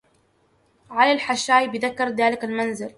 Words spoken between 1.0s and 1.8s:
حشاي